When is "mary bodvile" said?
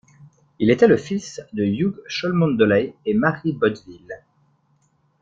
3.13-4.23